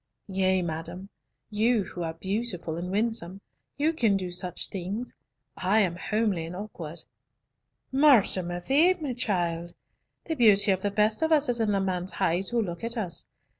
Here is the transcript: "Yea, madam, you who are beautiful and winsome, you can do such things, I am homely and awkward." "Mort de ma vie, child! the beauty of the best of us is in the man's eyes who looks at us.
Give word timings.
"Yea, 0.33 0.63
madam, 0.63 1.09
you 1.51 1.83
who 1.83 2.01
are 2.01 2.15
beautiful 2.15 2.75
and 2.75 2.89
winsome, 2.89 3.39
you 3.77 3.93
can 3.93 4.17
do 4.17 4.31
such 4.31 4.67
things, 4.67 5.15
I 5.55 5.81
am 5.81 5.95
homely 5.95 6.47
and 6.47 6.55
awkward." 6.55 7.03
"Mort 7.91 8.25
de 8.33 8.41
ma 8.41 8.61
vie, 8.61 8.95
child! 9.15 9.75
the 10.25 10.33
beauty 10.35 10.71
of 10.71 10.81
the 10.81 10.89
best 10.89 11.21
of 11.21 11.31
us 11.31 11.49
is 11.49 11.61
in 11.61 11.71
the 11.71 11.79
man's 11.81 12.13
eyes 12.19 12.49
who 12.49 12.63
looks 12.63 12.83
at 12.83 12.97
us. 12.97 13.27